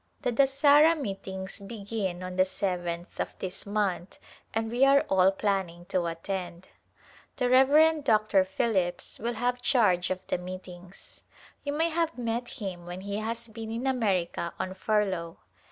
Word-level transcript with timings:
The 0.23 0.31
Dasahra 0.31 0.99
meetings 0.99 1.59
begin 1.59 2.23
on 2.23 2.35
the 2.35 2.43
seventh 2.43 3.19
of 3.19 3.37
this 3.37 3.67
month 3.67 4.17
and 4.51 4.71
we 4.71 4.83
are 4.83 5.01
all 5.11 5.31
planning 5.31 5.85
to 5.89 6.07
attend. 6.07 6.69
The 7.35 7.47
Rev. 7.47 8.03
Dr. 8.03 8.43
Phillips 8.43 9.19
will 9.19 9.35
have 9.35 9.61
charge 9.61 10.09
of 10.09 10.25
the 10.25 10.39
meetings. 10.39 11.21
You 11.63 11.73
may 11.73 11.89
have 11.89 12.17
met 12.17 12.49
him 12.49 12.87
when 12.87 13.01
he 13.01 13.17
has 13.17 13.47
been 13.47 13.71
in 13.71 13.85
America 13.85 14.55
on 14.59 14.73
furlough. 14.73 15.37